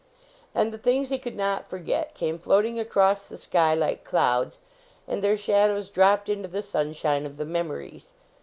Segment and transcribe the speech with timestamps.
[0.55, 4.57] And the things he could not forget came floating across the sky like clouds,
[5.07, 8.15] and their shadows dropped into the sunshine of the memories.